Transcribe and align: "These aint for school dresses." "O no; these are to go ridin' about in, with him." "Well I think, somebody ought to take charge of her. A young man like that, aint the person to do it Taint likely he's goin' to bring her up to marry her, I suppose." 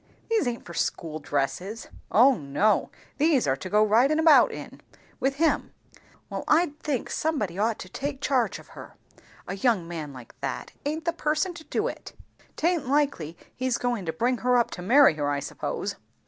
"These 0.31 0.47
aint 0.47 0.65
for 0.65 0.73
school 0.73 1.19
dresses." 1.19 1.87
"O 2.11 2.33
no; 2.35 2.89
these 3.19 3.45
are 3.45 3.55
to 3.57 3.69
go 3.69 3.83
ridin' 3.83 4.17
about 4.17 4.51
in, 4.51 4.81
with 5.19 5.35
him." 5.35 5.73
"Well 6.27 6.43
I 6.47 6.73
think, 6.81 7.11
somebody 7.11 7.59
ought 7.59 7.77
to 7.77 7.87
take 7.87 8.19
charge 8.19 8.57
of 8.57 8.69
her. 8.69 8.95
A 9.47 9.57
young 9.57 9.87
man 9.87 10.11
like 10.11 10.33
that, 10.41 10.71
aint 10.87 11.05
the 11.05 11.13
person 11.13 11.53
to 11.53 11.63
do 11.65 11.87
it 11.87 12.13
Taint 12.55 12.87
likely 12.89 13.37
he's 13.55 13.77
goin' 13.77 14.07
to 14.07 14.11
bring 14.11 14.39
her 14.39 14.57
up 14.57 14.71
to 14.71 14.81
marry 14.81 15.13
her, 15.17 15.29
I 15.29 15.39
suppose." 15.39 15.97